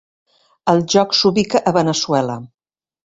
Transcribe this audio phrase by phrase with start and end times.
[0.71, 2.39] El joc s'ubica a Veneçuela.